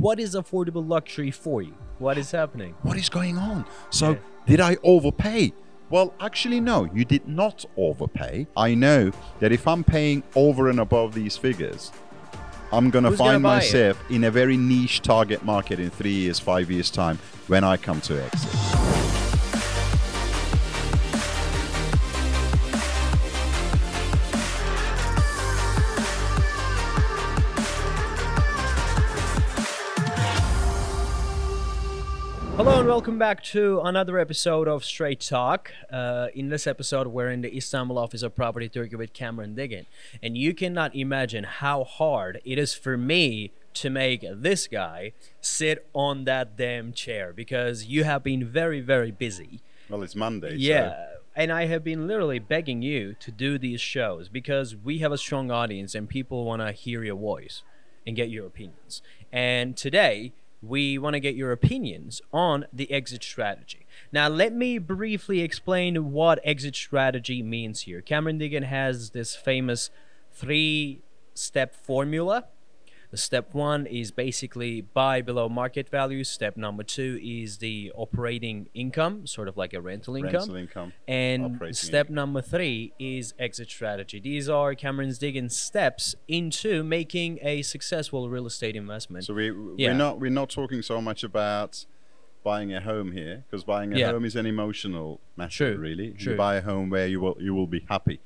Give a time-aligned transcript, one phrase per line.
[0.00, 1.74] what is affordable luxury for you?
[1.98, 2.74] What is happening?
[2.82, 3.66] What is going on?
[3.90, 4.16] So, Yeah.
[4.46, 5.52] did I overpay?
[5.90, 8.46] Well, actually, no, you did not overpay.
[8.56, 9.10] I know
[9.40, 11.92] that if I'm paying over and above these figures,
[12.72, 13.56] I'm going to find buy it?
[13.56, 17.76] myself in a very niche target market in three years, five years' time when I
[17.76, 18.99] come to exit.
[32.90, 35.70] Welcome back to another episode of Straight Talk.
[35.92, 39.86] Uh, in this episode, we're in the Istanbul office of Property Turkey with Cameron Diggin,
[40.22, 45.86] and you cannot imagine how hard it is for me to make this guy sit
[45.94, 49.60] on that damn chair because you have been very, very busy.
[49.88, 50.50] Well, it's Monday.
[50.50, 51.06] so- Yeah.
[51.36, 55.16] And I have been literally begging you to do these shows because we have a
[55.16, 57.62] strong audience and people want to hear your voice
[58.04, 59.00] and get your opinions.
[59.32, 63.86] And today, we want to get your opinions on the exit strategy.
[64.12, 68.00] Now, let me briefly explain what exit strategy means here.
[68.00, 69.90] Cameron Diggin has this famous
[70.32, 71.02] three
[71.34, 72.44] step formula.
[73.12, 76.22] Step one is basically buy below market value.
[76.22, 80.32] Step number two is the operating income, sort of like a rental income.
[80.32, 80.92] rental income.
[81.08, 82.14] And operating step income.
[82.14, 84.20] number three is exit strategy.
[84.20, 89.24] These are Cameron's digging steps into making a successful real estate investment.
[89.24, 91.84] So we we're not we're not talking so much about
[92.44, 94.12] buying a home here because buying a Yeah.
[94.12, 96.12] home is an emotional matter True, really.
[96.12, 96.32] true.
[96.32, 98.20] You buy a home where you will you will be happy,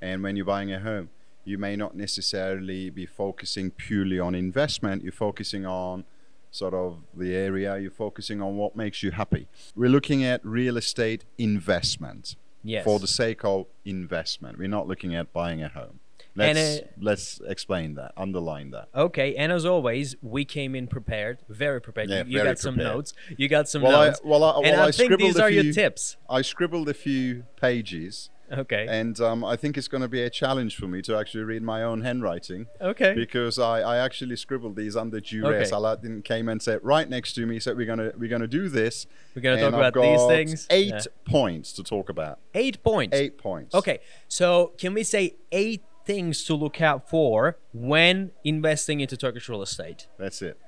[0.00, 1.10] and when you're buying a home,
[1.50, 5.02] you may not necessarily be focusing purely on investment.
[5.02, 6.04] You're focusing on
[6.50, 7.78] sort of the area.
[7.78, 9.48] You're focusing on what makes you happy.
[9.74, 12.84] We're looking at real estate investment yes.
[12.84, 14.58] for the sake of investment.
[14.58, 16.00] We're not looking at buying a home.
[16.38, 18.12] And, Let's uh, let's explain that.
[18.16, 18.88] Underline that.
[18.94, 22.08] Okay, and as always, we came in prepared, very prepared.
[22.08, 22.94] Yeah, you you very got some prepared.
[22.94, 23.12] notes.
[23.36, 24.20] You got some Well, I, notes.
[24.24, 26.16] well, I, and well, I, I think these are your tips.
[26.30, 28.86] I scribbled a few pages, Okay.
[28.88, 31.62] and um, I think it's going to be a challenge for me to actually read
[31.62, 33.14] my own handwriting okay.
[33.14, 35.72] because I, I actually scribbled these under duress.
[35.72, 35.96] Okay.
[36.02, 39.06] Didn't came and said right next to me, said we're gonna we're gonna do this.
[39.34, 40.66] We're gonna and talk I've about these things.
[40.70, 41.00] Eight Yeah.
[41.24, 42.38] points to talk about.
[42.54, 43.16] Eight points.
[43.16, 43.74] Eight points.
[43.74, 49.48] Okay, so can we say eight things to look out for when investing into Turkish
[49.48, 50.06] real estate?
[50.18, 50.58] That's it.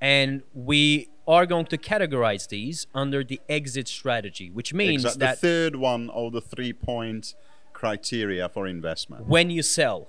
[0.00, 5.40] And we are going to categorize these under the exit strategy, which means Exact- that
[5.40, 7.34] the third one of the three point
[7.72, 9.26] criteria for investment.
[9.26, 10.08] when you sell,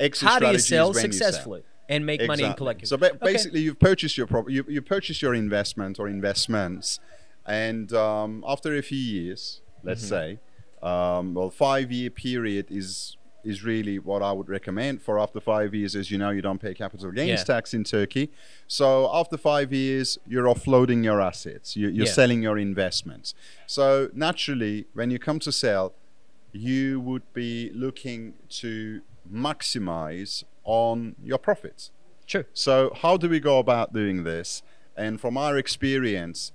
[0.00, 1.26] Exit how do you sell when you sell.
[1.28, 2.86] successfully and make money in Exactly.
[2.86, 3.18] So ba- Okay.
[3.32, 7.00] basically, you've purchased your property, you, you purchase your investment or investments,
[7.46, 10.08] and um, after a few years, let's Mm-hmm.
[10.08, 10.38] say,
[10.82, 15.02] um, well, five year period is is really what I would recommend.
[15.02, 17.44] For after five years, as you know, you don't pay capital gains Yeah.
[17.44, 18.30] tax in Turkey.
[18.66, 22.12] So after five years, you're offloading your assets, you, you're Yeah.
[22.12, 23.34] selling your investments.
[23.66, 25.94] So naturally, when you come to sell,
[26.52, 31.90] you would be looking to maximize on your profits.
[32.26, 32.44] Sure.
[32.52, 34.62] So, how do we go about doing this?
[34.96, 36.52] And from our experience,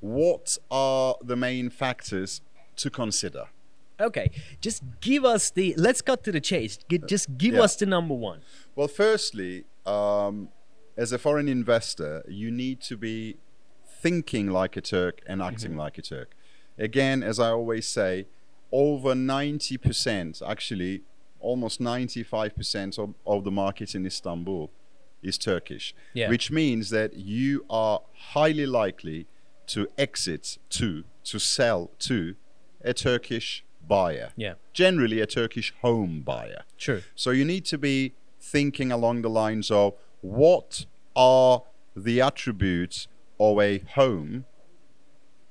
[0.00, 2.40] what are the main factors
[2.76, 3.46] to consider?
[4.02, 4.30] Okay,
[4.60, 5.74] just give us the.
[5.76, 6.78] Let's cut to the chase.
[7.06, 7.62] Just give yeah.
[7.62, 8.40] us the number one.
[8.74, 10.48] Well, firstly, um,
[10.96, 13.36] as a foreign investor, you need to be
[14.02, 16.34] thinking like a Turk and acting like a Turk.
[16.78, 18.26] Again, as I always say,
[18.72, 21.02] over 90%, actually,
[21.38, 24.70] almost 95% of, of the market in Istanbul
[25.22, 26.28] is Turkish, Yeah.
[26.28, 28.00] which means that you are
[28.32, 29.26] highly likely
[29.68, 32.34] to exit to, to sell to
[32.82, 34.30] a Turkish buyer.
[34.36, 34.54] Yeah.
[34.72, 36.62] Generally, a Turkish home buyer.
[36.76, 37.00] Sure.
[37.14, 41.62] So you need to be thinking along the lines of what are
[41.96, 44.44] the attributes of a home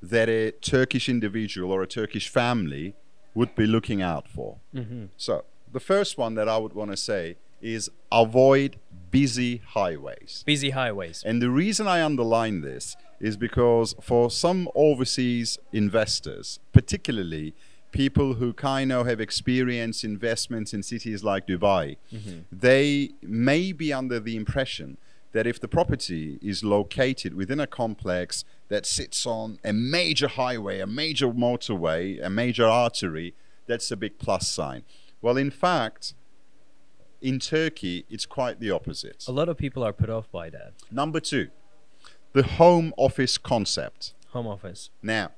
[0.01, 2.95] that a Turkish individual or a Turkish family
[3.35, 4.57] would be looking out for.
[4.73, 5.05] Mm-hmm.
[5.17, 8.77] So the first one that I would want to say is avoid
[9.11, 10.43] busy highways.
[10.45, 11.23] Busy highways.
[11.25, 17.53] And the reason I underline this is because for some overseas investors, particularly
[17.91, 22.39] people who kind of have experienced investments in cities like Dubai, mm-hmm.
[22.51, 24.97] they may be under the impression
[25.33, 30.79] that if the property is located within a complex that sits on a major highway,
[30.79, 33.33] a major motorway, a major artery,
[33.67, 34.83] that's a big plus sign.
[35.21, 36.13] Well, in fact,
[37.21, 39.25] in Turkey, it's quite the opposite.
[39.27, 40.73] A lot of people are put off by that.
[40.91, 41.49] Number two,
[42.33, 44.13] the home office concept.
[44.29, 44.89] Home office.
[45.01, 45.31] Now,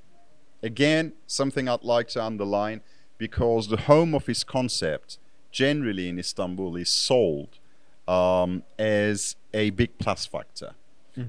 [0.64, 2.82] again, something I'd like to underline
[3.18, 5.20] because the home office concept
[5.52, 7.60] generally in Istanbul is sold
[8.08, 10.72] um, as a big plus factor.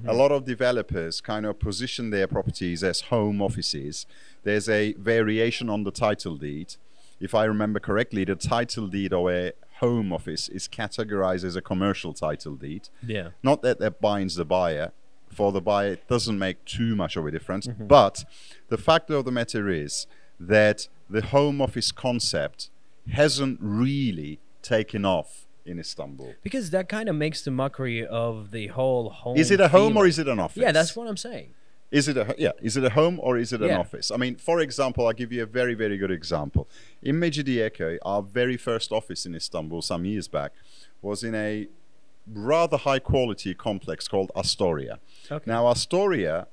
[0.07, 4.07] A lot of developers kind of position their properties as home offices.
[4.43, 6.77] There's a variation on the title deed.
[7.21, 11.61] If I remember correctly, the title deed of a home office is categorized as a
[11.61, 12.89] commercial title deed.
[13.07, 13.31] Yeah.
[13.43, 14.93] Not that that binds the buyer.
[15.35, 17.67] For the buyer, it doesn't make too much of a difference.
[17.67, 17.87] Mm-hmm.
[17.87, 18.25] But
[18.69, 20.07] the fact of the matter is
[20.39, 22.71] that the home office concept
[23.13, 26.35] hasn't really taken off in Istanbul.
[26.43, 29.37] Because that kind of makes the mockery of the whole home.
[29.37, 30.63] Is it a home or is it an office?
[30.63, 31.51] Yeah, that's what I'm saying.
[31.91, 32.53] Is it a yeah?
[32.61, 33.79] Is it a home or is it an Yeah.
[33.79, 34.11] office?
[34.11, 36.69] I mean, for example, I'll give you a very very good example.
[37.03, 40.53] In Mecidiyeköy, our very first office in Istanbul some years back
[41.03, 41.69] was in a
[42.27, 44.99] rather high quality complex called Astoria.
[45.31, 45.51] Okay.
[45.51, 46.47] Now Astoria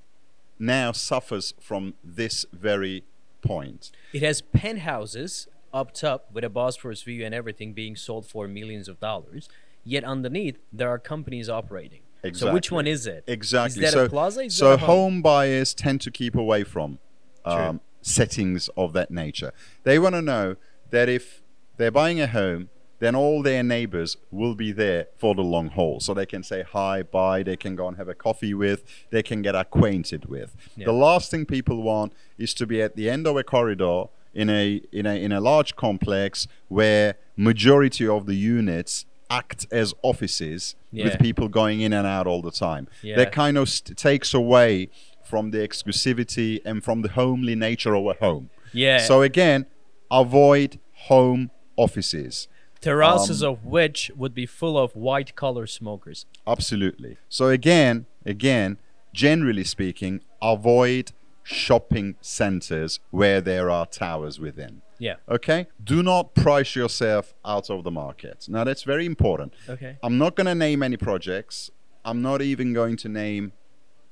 [0.59, 3.03] now suffers from this very
[3.41, 3.91] point.
[4.13, 8.87] It has penthouses up top with a Bosphorus view and everything being sold for millions
[8.87, 9.49] of dollars.
[9.83, 12.01] Yet underneath, there are companies operating.
[12.23, 12.49] Exactly.
[12.49, 13.23] So which one is it?
[13.25, 13.83] Exactly.
[13.83, 14.41] Is that so a plaza?
[14.41, 14.87] Is so home?
[14.87, 16.99] home buyers tend to keep away from
[17.45, 19.51] um, settings of that nature.
[19.83, 20.55] They want to know
[20.91, 21.41] that if
[21.77, 22.69] they're buying a home,
[23.01, 25.99] then all their neighbors will be there for the long haul.
[25.99, 29.23] So they can say hi, bye, they can go and have a coffee with, they
[29.23, 30.55] can get acquainted with.
[30.77, 30.85] Yeah.
[30.85, 34.49] The last thing people want is to be at the end of a corridor in
[34.49, 40.75] a in a in a large complex where majority of the units act as offices
[40.91, 41.05] Yeah.
[41.05, 42.87] with people going in and out all the time.
[43.01, 43.15] Yeah.
[43.17, 44.89] That kind of st- takes away
[45.23, 48.49] from the exclusivity and from the homely nature of a home.
[48.73, 48.99] Yeah.
[48.99, 49.65] So again,
[50.11, 52.47] avoid home offices.
[52.81, 56.25] Terraces um, of which would be full of white collar smokers.
[56.45, 57.17] Absolutely.
[57.29, 58.77] So again, again,
[59.13, 61.11] generally speaking, avoid
[61.43, 64.81] shopping centers where there are towers within.
[64.99, 65.15] Yeah.
[65.29, 65.67] Okay?
[65.83, 68.45] Do not price yourself out of the market.
[68.47, 69.53] Now that's very important.
[69.67, 69.97] Okay.
[70.03, 71.71] I'm not going to name any projects.
[72.05, 73.53] I'm not even going to name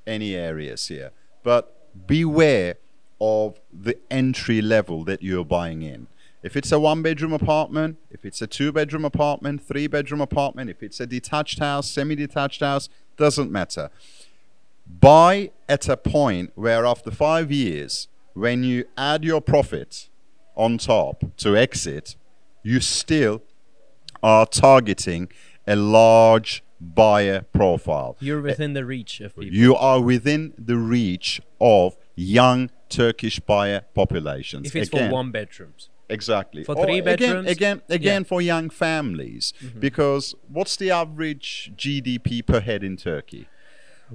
[0.06, 1.12] any areas here.
[1.42, 2.76] But beware
[3.20, 6.08] of the entry level that you're buying in.
[6.42, 10.70] If it's a one bedroom apartment, if it's a two bedroom apartment, three bedroom apartment,
[10.70, 13.90] if it's a detached house, semi detached house, doesn't matter.
[14.86, 20.08] Buy at a point where after five years, when you add your profit
[20.56, 22.16] on top to exit,
[22.62, 23.42] you still
[24.22, 25.28] are targeting
[25.66, 28.16] a large buyer profile.
[28.20, 29.54] You're within the reach of people.
[29.54, 34.66] You are within the reach of young Turkish buyer populations.
[34.66, 35.89] if it's Again, for one bedrooms.
[36.10, 36.64] Exactly.
[36.64, 37.48] For three again- bedrooms?
[37.50, 38.26] Again, again, Yeah.
[38.28, 39.52] for young families.
[39.62, 39.80] Mm-hmm.
[39.80, 43.46] Because what's the average GDP per head in Turkey?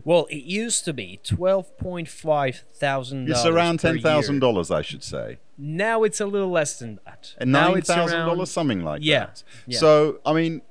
[0.03, 3.29] Well, it used to be twelve point five thousand.
[3.29, 5.37] It's around ten thousand dollars, I should say.
[5.57, 7.33] Now it's a little less than that.
[7.37, 9.43] And now nine thousand dollars, something like Yeah, that.
[9.65, 9.79] yeah.
[9.79, 10.61] So I mean,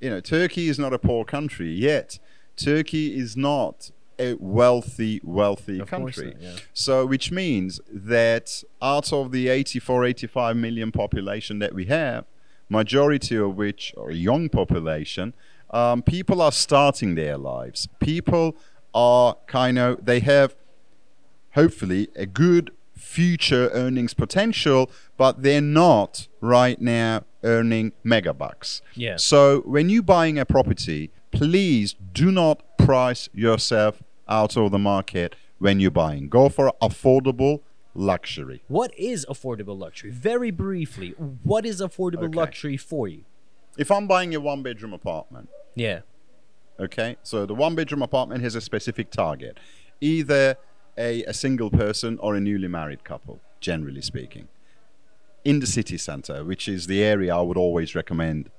[0.00, 2.18] you know, Turkey is not a poor country yet.
[2.56, 6.32] Turkey is not a wealthy, wealthy Of country.
[6.34, 6.56] not, yeah.
[6.72, 12.24] So, which means that out of the 84, 85 million population that we have,
[12.68, 15.34] majority of which are young population,
[15.70, 17.88] um, people are starting their lives.
[18.00, 18.56] People
[18.94, 20.54] are kind of, they have
[21.54, 28.80] hopefully a good future earnings potential, but they're not right now earning megabucks.
[28.94, 29.16] Yeah.
[29.16, 35.36] So when you're buying a property, please do not price yourself out of the market
[35.58, 36.28] when you're buying.
[36.28, 37.60] Go for affordable
[37.94, 38.62] luxury.
[38.68, 40.10] What is affordable luxury?
[40.10, 41.10] Very briefly,
[41.42, 42.36] what is affordable Okay.
[42.38, 43.24] luxury for you?
[43.78, 46.00] If I'm buying a one bedroom apartment, Yeah.
[46.78, 49.58] Okay, so the one bedroom apartment has a specific target
[50.00, 50.56] either
[50.98, 54.48] a, a single person or a newly married couple, generally speaking.
[55.44, 58.50] In the city center, which is the area I would always recommend,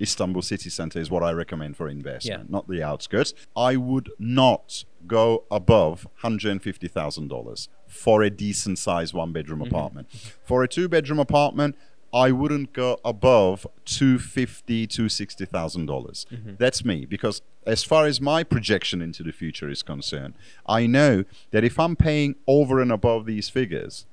[0.00, 2.52] Istanbul city center is what I recommend for investment, Yeah.
[2.52, 3.34] not the outskirts.
[3.56, 9.74] I would not go above $150,000 for a decent sized one bedroom mm-hmm.
[9.74, 10.08] apartment.
[10.44, 11.76] For a two bedroom apartment,
[12.12, 16.26] I wouldn't go above two fifty, two sixty thousand dollars.
[16.32, 16.54] Mm-hmm.
[16.56, 20.34] That's me because as far as my projection into the future is concerned,
[20.66, 24.06] I know that if I'm paying over and above these figures,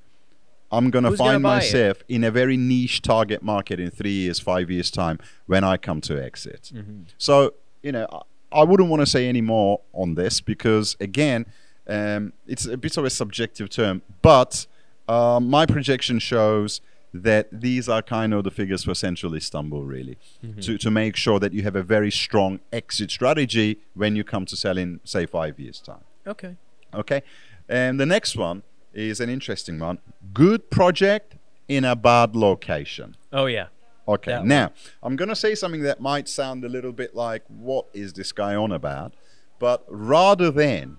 [0.76, 1.48] I'm gonna Who's gonna find it?
[1.54, 5.76] myself in a very niche target market in three years, five years time when I
[5.76, 6.72] come to exit.
[7.18, 11.46] So you know, I, I wouldn't want to say any more on this because again,
[11.86, 14.66] um, it's a bit of a subjective term, but
[15.08, 16.80] um, my projection shows
[17.12, 20.18] that these are kind of the figures for central Istanbul, really,
[20.62, 24.44] to, to make sure that you have a very strong exit strategy when you come
[24.46, 26.02] to sell in, say, five years' time.
[26.26, 26.56] Okay.
[26.92, 27.22] Okay.
[27.68, 28.62] And the next one
[28.94, 29.98] is an interesting one
[30.32, 31.36] good project
[31.68, 33.16] in a bad location.
[33.32, 33.66] Oh yeah.
[34.06, 34.32] Okay.
[34.32, 34.48] That one.
[34.48, 34.72] now,
[35.02, 38.32] I'm going to say something that might sound a little bit like, what is this
[38.32, 39.14] guy on about?
[39.58, 40.98] But rather than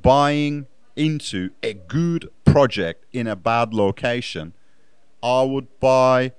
[0.00, 4.54] buying into a good project in a bad location,
[5.22, 6.32] I would buy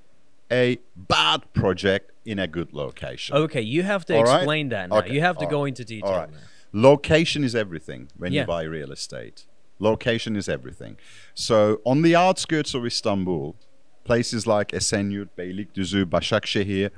[0.52, 3.36] a bad project in a good location.
[3.36, 4.38] Okay, you have to All right?
[4.38, 4.98] explain that now.
[5.00, 6.10] Okay, You have to all go right, into detail.
[6.10, 6.32] All right.
[6.32, 6.38] now.
[6.72, 8.42] Location is everything when Yeah.
[8.42, 9.46] you buy real estate.
[9.80, 10.98] Location is everything.
[11.34, 13.56] So on the outskirts of Istanbul,
[14.04, 16.92] places like Esenyurt, Beylikdüzü, Başakşehir,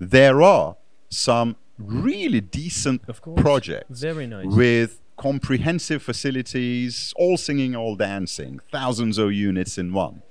[0.00, 0.76] there are
[1.10, 3.02] some really decent
[3.36, 4.46] projects Very nice.
[4.46, 10.22] with comprehensive facilities, all singing, all dancing, thousands of units in one.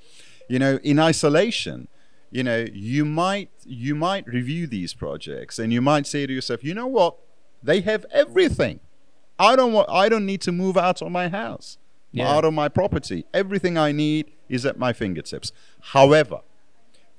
[0.49, 1.87] You know, in isolation,
[2.31, 6.63] you know, you might you might review these projects and you might say to yourself,
[6.63, 7.15] you know what?
[7.63, 8.79] They have everything.
[9.39, 11.77] I don't want I don't need to move out of my house,
[12.19, 12.31] Yeah.
[12.31, 13.25] out of my property.
[13.33, 15.51] Everything I need is at my fingertips.
[15.93, 16.41] However,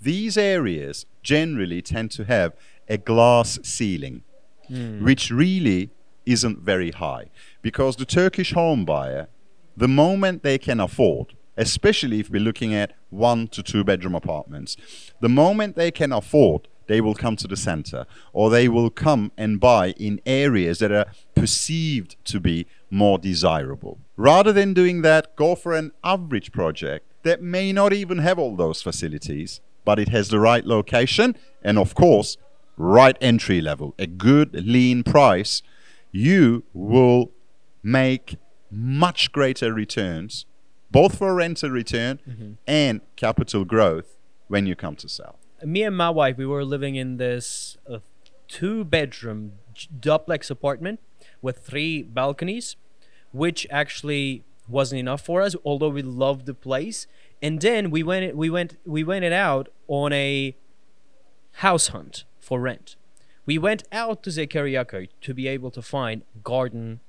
[0.00, 2.54] these areas generally tend to have
[2.88, 4.22] a glass ceiling,
[4.68, 5.04] hmm.
[5.04, 5.90] which really
[6.24, 7.30] isn't very high.
[7.62, 9.28] Because the Turkish home buyer,
[9.76, 14.76] the moment they can afford, especially if we're looking at one to two bedroom apartments,
[15.20, 19.30] the moment they can afford, they will come to the center or they will come
[19.36, 23.98] and buy in areas that are perceived to be more desirable.
[24.16, 28.56] Rather than doing that, go for an average project that may not even have all
[28.56, 32.36] those facilities, but it has the right location and, of course,
[32.76, 35.62] right entry level, a good lean price,
[36.12, 37.30] you will
[37.82, 38.36] make
[38.70, 40.46] much greater returns,
[40.90, 44.16] both for rental return and capital growth
[44.46, 45.38] when you come to sell.
[45.64, 47.98] me and my wife we were living in this uh,
[48.46, 49.52] two bedroom
[50.00, 51.00] duplex apartment
[51.42, 52.76] with three balconies
[53.32, 57.06] which actually wasn't enough for us although we loved the place.
[57.40, 60.56] And then we went we went we went it out on a
[61.52, 62.96] house hunt for rent.
[63.46, 67.00] We went out to Zekeriyaköy to be able to find garden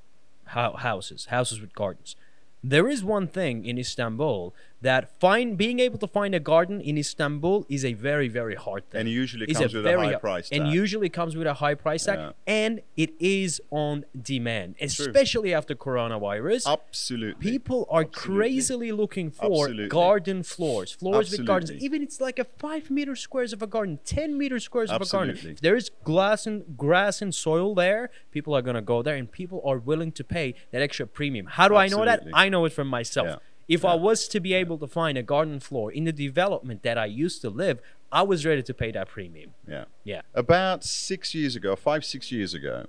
[0.46, 2.16] houses houses with gardens.
[2.64, 6.98] There is one thing in Istanbul that find being able to find a garden in
[6.98, 9.02] Istanbul is a very very hard thing.
[9.02, 12.06] And usually It's comes with a high price And usually comes with a high price
[12.06, 12.32] tag, Yeah.
[12.48, 16.66] and it is on demand, especially after coronavirus.
[16.68, 17.52] Absolutely.
[17.52, 18.36] People are Absolutely.
[18.36, 19.88] crazily looking for Absolutely.
[19.88, 21.72] garden floors, floors with gardens.
[21.72, 21.86] Absolutely.
[21.86, 25.06] Even it's like a five meter squares of a garden, ten meter squares of a
[25.06, 25.32] garden.
[25.32, 25.52] Absolutely.
[25.54, 29.30] If there is glass and grass and soil there, people are gonna go there, and
[29.32, 31.48] people are willing to pay that extra premium.
[31.48, 32.24] How do I know that?
[32.34, 33.28] I know it from myself.
[33.28, 33.36] Yeah.
[33.70, 36.98] If I was to be able to find a garden floor in the development that
[36.98, 37.80] I used to live,
[38.12, 39.52] I was ready to pay that premium.
[39.68, 39.86] Yeah.
[40.04, 40.22] Yeah.
[40.34, 42.88] About six years ago, five, six years ago,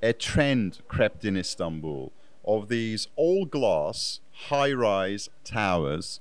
[0.00, 2.12] a trend crept in Istanbul
[2.44, 6.20] of these all glass, high rise towers,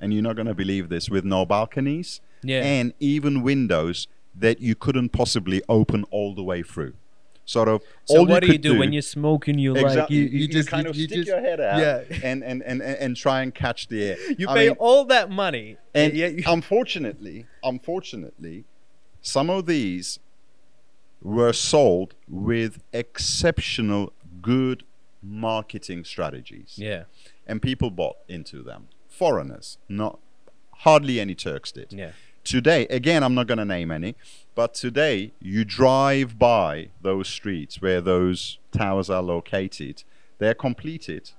[0.00, 2.62] and you're not going to believe this, with no balconies Yeah.
[2.62, 6.94] and even windows that you couldn't possibly open all the way through.
[7.48, 7.80] Sort of.
[8.06, 9.56] So what do you do, when you're smoking?
[9.58, 11.78] You like you, You, you, just kind you, of you stick just, your head out
[11.78, 12.02] Yeah.
[12.24, 14.16] and, and, and, and, try and catch the air.
[14.36, 18.64] You I pay mean, all that money, and yet you, unfortunately, unfortunately,
[19.22, 20.18] some of these
[21.22, 24.12] were sold with exceptional
[24.42, 24.82] good
[25.22, 27.04] marketing strategies, yeah,
[27.46, 28.88] and people bought into them.
[29.08, 30.18] Foreigners, not
[30.78, 31.92] hardly any Turks did.
[31.92, 32.10] yeah,
[32.46, 34.14] Today, again, I'm not going to name any,
[34.54, 40.04] but today you drive by those streets where those towers are located.
[40.38, 41.32] They're completed.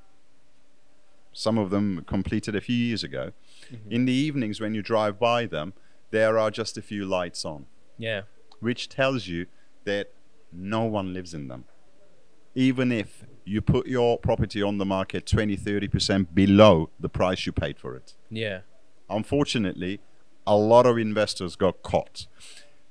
[1.32, 3.32] Some of them completed a few years ago.
[3.72, 3.90] Mm-hmm.
[3.90, 5.72] In the evenings, when you drive by them,
[6.12, 8.24] there are just a few lights on, yeah,
[8.60, 9.46] which tells you
[9.86, 10.12] that
[10.52, 11.64] no one lives in them.
[12.54, 17.54] Even if you put your property on the market 20 30% below the price you
[17.54, 18.60] paid for it yeah,
[19.10, 20.02] unfortunately,
[20.48, 22.26] a lot of investors got caught.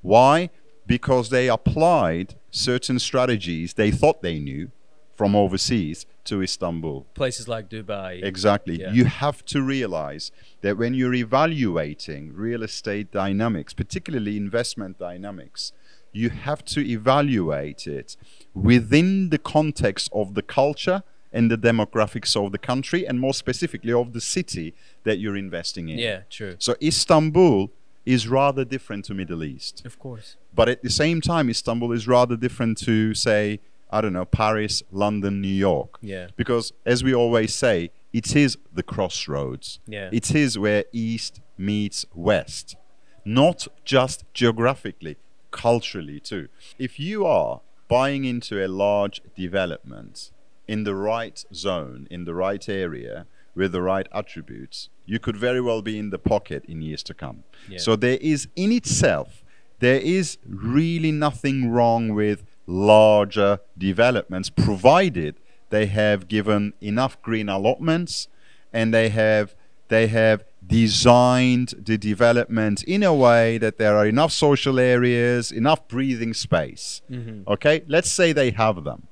[0.03, 0.51] Why?
[0.87, 4.71] Because they applied certain strategies they thought they knew
[5.17, 7.07] from overseas to Istanbul.
[7.15, 8.23] places like Dubai.
[8.23, 8.81] Exactly.
[8.81, 8.93] Yeah.
[8.93, 15.73] You have to realize that when you're evaluating real estate dynamics, particularly investment dynamics,
[16.13, 18.17] you have to evaluate it
[18.55, 21.03] within the context of the culture
[21.37, 24.75] and the demographics of the country, and more specifically of the city
[25.05, 25.99] that you're investing in.
[25.99, 26.55] yeah, true.
[26.59, 27.71] So Istanbul
[28.07, 29.85] is rather different to Middle East.
[29.85, 30.37] Of course.
[30.55, 34.83] But at the same time, Istanbul is rather different to, say, I don't know, Paris,
[34.91, 35.99] London, New York.
[36.01, 36.29] Yeah.
[36.37, 39.81] Because as we always say, it is the crossroads.
[39.87, 40.09] Yeah.
[40.13, 42.77] It is where East meets West.
[43.25, 45.17] Not just geographically,
[45.51, 46.49] culturally too.
[46.79, 50.31] If you are buying into a large development
[50.69, 55.61] in the right zone, in the right area, with the right attributes, you could very
[55.61, 57.45] well be in the pocket in years to come.
[57.69, 57.79] Yeah.
[57.79, 59.43] So there is in itself,
[59.79, 65.37] there is really nothing wrong with larger developments, provided
[65.71, 68.29] they have given enough green allotments
[68.73, 69.55] and they have
[69.89, 75.87] they have designed the development in a way that there are enough social areas, enough
[75.87, 77.03] breathing space.
[77.09, 77.49] Mm-hmm.
[77.49, 79.07] Okay, let's say they have them.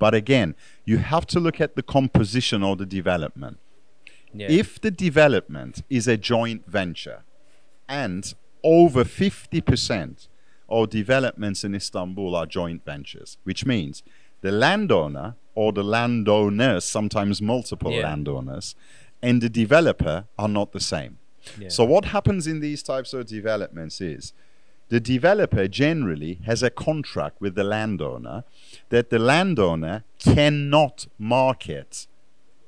[0.00, 3.58] But again, you have to look at the composition or the development.
[4.34, 4.48] Yeah.
[4.50, 7.22] If the development is a joint venture
[7.88, 8.32] and
[8.64, 10.28] over 50%
[10.68, 14.02] of developments in Istanbul are joint ventures, which means
[14.40, 18.04] the landowner or the landowners, sometimes multiple Yeah.
[18.04, 18.74] landowners,
[19.22, 21.18] and the developer are not the same.
[21.58, 21.68] Yeah.
[21.68, 24.32] So, what happens in these types of developments is
[24.90, 28.44] the developer generally has a contract with the landowner
[28.90, 32.06] that the landowner cannot market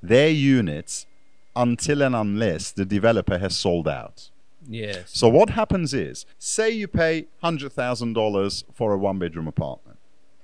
[0.02, 1.06] their units
[1.54, 4.30] until and unless the developer has sold out.
[4.68, 5.10] yes.
[5.12, 9.98] So what happens is, say you pay $100,000 for a one bedroom apartment,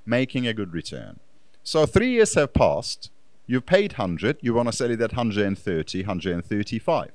[0.05, 1.21] making a good return.
[1.63, 3.11] So 3 years have passed,
[3.47, 7.11] you've paid 100, you want to sell it at 130, 135.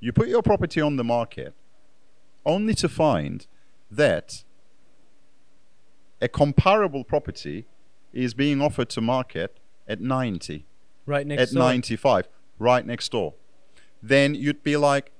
[0.00, 1.54] You put your property on the market
[2.44, 3.46] only to find
[3.90, 4.44] that
[6.20, 7.66] a comparable property
[8.12, 10.64] is being offered to market at 90
[11.06, 11.62] right next at door.
[11.64, 13.34] 95 right next door
[14.02, 15.10] then you'd be like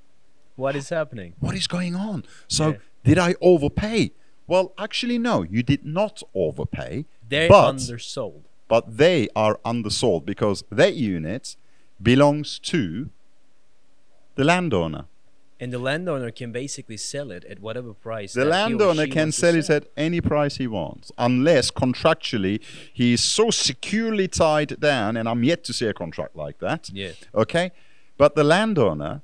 [0.57, 1.35] What is happening?
[1.41, 2.25] what is going on?
[2.49, 2.77] So Yeah.
[3.05, 4.13] did I overpay?
[4.47, 7.07] Well, actually, no, you did not overpay.
[7.29, 8.43] They're but, undersold.
[8.69, 11.57] but they are undersold because that unit
[12.01, 13.09] belongs to
[14.35, 15.07] the landowner.
[15.65, 18.35] And the landowner can basically sell it at whatever price.
[18.35, 22.61] The that he or landowner can sell it at any price he wants, unless contractually
[22.93, 26.91] he is so securely tied down, and I'm yet to see a contract like that.
[26.93, 27.13] Yeah.
[27.35, 27.73] Okay?
[28.19, 29.23] But the landowner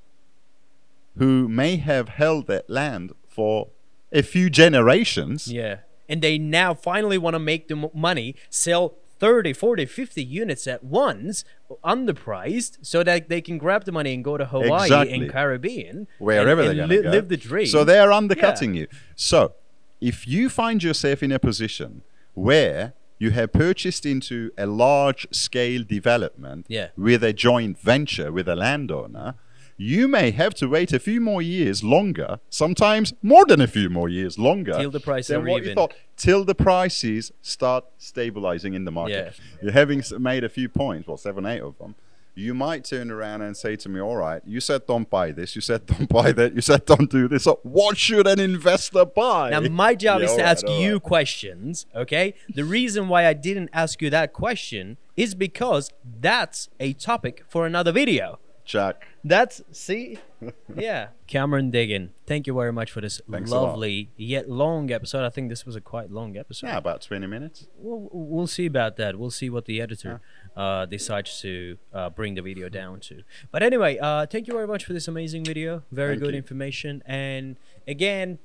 [1.19, 3.69] who may have held that land for
[4.11, 5.81] a few generations Yeah.
[6.09, 10.83] And they now finally want to make the money, sell 30, 40, 50 units at
[10.83, 11.45] once,
[11.85, 15.15] underpriced, so that they can grab the money and go to Hawaii Exactly.
[15.17, 16.07] and Caribbean.
[16.19, 17.11] wherever and, they're and going li- go.
[17.11, 17.67] live the dream.
[17.67, 18.87] So they're undercutting you.
[19.15, 19.53] So
[20.01, 22.03] if you find yourself in a position
[22.35, 26.89] where you have purchased into a large scale development Yeah.
[26.97, 29.35] with a joint venture with a landowner,
[29.81, 33.89] you may have to wait a few more years longer, sometimes more than a few
[33.89, 37.87] more years longer, Till the prices than are what you thought, till the prices start
[37.97, 39.35] stabilizing in the market.
[39.39, 39.63] Yeah.
[39.63, 41.95] You're having made a few points, well, seven, eight of them.
[42.35, 45.57] You might turn around and say to me, "All right, you said don't buy this.
[45.57, 46.55] You said don't buy that.
[46.55, 47.45] You said don't do this.
[47.45, 50.93] So what should an investor buy?" Now, my job Yeah, is to right, ask you
[50.95, 51.03] right.
[51.03, 52.35] questions, okay?
[52.55, 55.91] The reason why I didn't ask you that question is because
[56.21, 58.39] that's a topic for another video.
[58.71, 59.09] Jack.
[59.25, 60.19] That's, see?
[60.77, 61.09] yeah.
[61.27, 65.27] Cameron Diggin, thank you very much for this Thanks lovely yet long episode.
[65.27, 66.69] I think this was a quite long episode.
[66.69, 67.67] Yeah, about twenty minutes.
[67.77, 69.19] We'll, we'll see about that.
[69.19, 70.21] We'll see what the editor
[70.57, 73.23] uh, decides to uh, bring the video down to.
[73.51, 75.83] But anyway, uh, thank you very much for this amazing video.
[75.91, 76.39] Very Thank good you.
[76.39, 77.03] information.
[77.07, 77.57] And
[77.89, 78.39] again,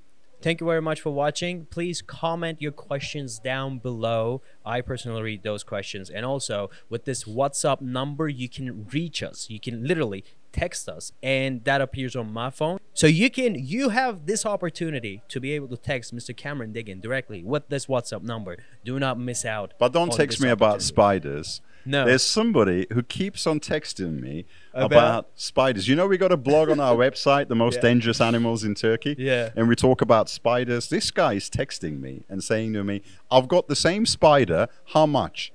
[0.45, 1.65] thank you very much for watching.
[1.71, 4.43] Please comment your questions down below.
[4.63, 6.11] I personally read those questions.
[6.11, 9.49] And also, with this WhatsApp number, you can reach us.
[9.49, 13.89] You can literally text us and that appears on my phone so you can you
[13.89, 18.23] have this opportunity to be able to text mr cameron diggin directly with this whatsapp
[18.23, 18.55] number
[18.85, 21.59] do not miss out But don't text me about spiders.
[21.85, 22.05] No.
[22.05, 24.85] There's somebody who keeps on texting me About?
[24.91, 25.87] about, spiders.
[25.87, 27.81] You know, we got a blog on our website, The Most Yeah.
[27.81, 29.15] Dangerous Animals in Turkey.
[29.17, 29.49] Yeah.
[29.55, 30.89] And we talk about spiders.
[30.89, 34.67] This guy is texting me and saying to me, I've got the same spider.
[34.93, 35.51] How much?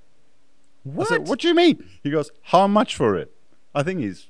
[0.85, 1.85] what, said, what do you mean?
[2.03, 3.33] He goes, How much for it?
[3.75, 4.29] I think he's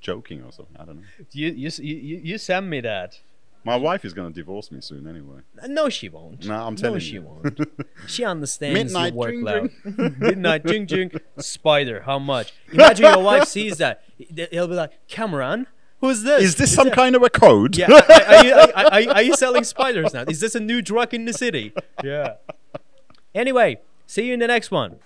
[0.00, 0.76] joking or something.
[0.78, 1.02] I don't know.
[1.32, 3.20] you, you you you send me that
[3.64, 5.40] My wife is going to divorce me soon anyway.
[5.68, 6.76] no she won't No, I'm telling you.
[6.76, 7.22] no telling she you.
[7.22, 7.60] won't
[8.08, 13.78] she understands Midnight, your workload midnight jing jing spider how much imagine your wife sees
[13.78, 14.02] that
[14.50, 15.66] he'll be like cameron
[16.00, 17.76] who's this Is this some that- kind of a code?
[17.76, 18.02] Yeah, are,
[18.34, 18.72] are, you, are,
[19.10, 20.24] are, are you selling spiders now?
[20.26, 21.72] Is this a new drug in the city?
[22.02, 22.34] Yeah.
[23.32, 24.96] Anyway, see you in the next one.